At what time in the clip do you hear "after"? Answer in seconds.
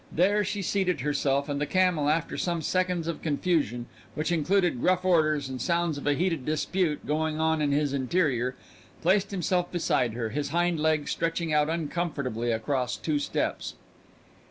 2.09-2.35